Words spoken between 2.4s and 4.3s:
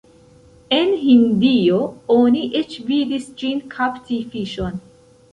eĉ vidis ĝin kapti